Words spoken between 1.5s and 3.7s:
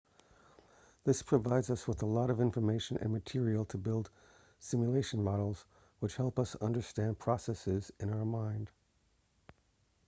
us with a lot of information and material